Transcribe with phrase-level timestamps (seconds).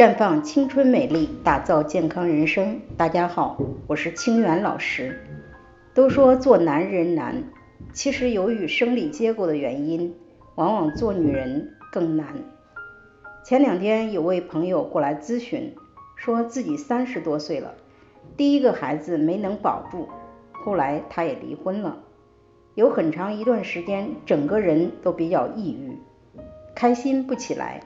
[0.00, 2.80] 绽放青春美丽，打造健康人生。
[2.96, 5.20] 大家好，我是清源老师。
[5.92, 7.44] 都说做男人难，
[7.92, 10.14] 其实由于生理结构的原因，
[10.54, 12.28] 往往做女人更难。
[13.44, 15.74] 前两天有位朋友过来咨询，
[16.16, 17.74] 说自己三十多岁了，
[18.38, 20.08] 第一个孩子没能保住，
[20.52, 21.98] 后来他也离婚了，
[22.74, 25.98] 有很长一段时间，整个人都比较抑郁，
[26.74, 27.82] 开心不起来。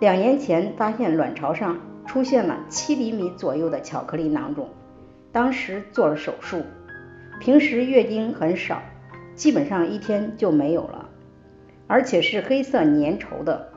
[0.00, 4.68] 两年前发现卵巢上出现了七厘米左右的巧克力囊肿，
[5.32, 6.62] 当时做了手术。
[7.40, 8.80] 平时月经很少，
[9.34, 11.08] 基本上一天就没有了，
[11.88, 13.70] 而且是黑色粘稠的。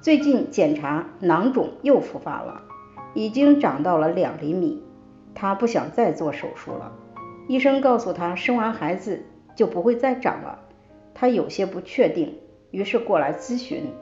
[0.00, 2.62] 最近检查囊肿又复发了，
[3.12, 4.82] 已经长到了两厘米。
[5.34, 6.92] 她不想再做手术了，
[7.46, 9.22] 医生告诉她生完孩子
[9.54, 10.60] 就不会再长了。
[11.12, 12.38] 她有些不确定，
[12.70, 13.92] 于是过来咨询。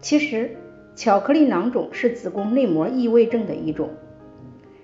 [0.00, 0.56] 其实。
[0.98, 3.90] 巧克力囊肿是子宫内膜异位症的一种，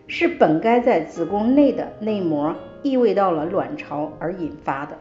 [0.06, 4.96] 是本该在子宫内的内膜异位到了卵巢而引发的。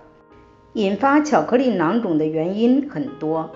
[0.74, 3.52] 引发巧克力囊肿的原因很多，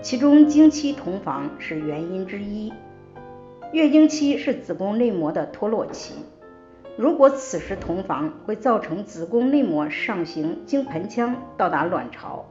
[0.00, 2.72] 其中经期同房是原因之一。
[3.72, 6.14] 月经期是子宫内膜的脱落期，
[6.96, 12.46] 如果此时同房，会造成子宫内膜上行经盆腔到达卵巢，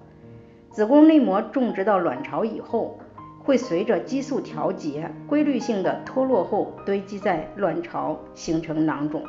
[0.70, 3.00] 子宫内膜种植到卵巢以后。
[3.44, 9.23] 会随着激素调节，规律性的脱落后堆积在卵巢，形成囊肿。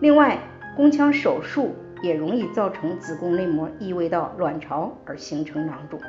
[0.00, 0.38] 另外，
[0.76, 6.00] 宫腔手术也容易造成子宫内膜异位到卵巢而形成囊肿。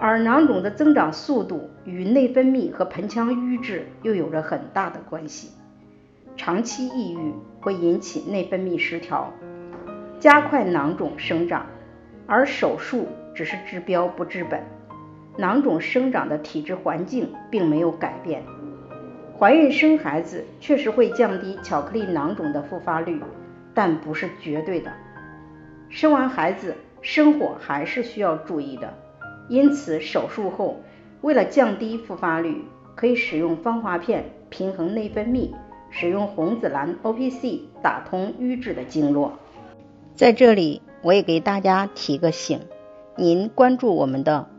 [0.00, 5.52] 而囊肿的增长速度与内分泌和盆腔瘀滞又有着很大的关系。
[6.36, 9.32] 长期抑郁会引起内分泌失调，
[10.20, 11.66] 加快囊肿生长，
[12.26, 14.62] 而手术只是治标不治本。
[15.38, 18.42] 囊肿生长的体质环境并没有改变，
[19.38, 23.22] 怀孕生孩子确实会降低巧克力囊肿的复发率，
[23.72, 24.90] 但不是绝对的。
[25.88, 28.92] 生完孩子生活还是需要注意的，
[29.48, 30.82] 因此手术后
[31.20, 32.64] 为了降低复发率，
[32.96, 35.52] 可以使用芳华片平衡内分泌，
[35.88, 39.38] 使用红紫蓝 O P C 打通瘀滞的经络。
[40.16, 42.58] 在这里我也给大家提个醒，
[43.16, 44.48] 您关注我们的。